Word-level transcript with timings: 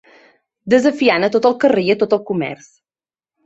Desafiant 0.75 1.27
a 1.29 1.31
tot 1.37 1.49
el 1.51 1.55
carrer 1.67 1.87
i 1.91 1.95
a 1.97 1.99
tot 2.05 2.19
el 2.21 2.25
comerç 2.33 2.75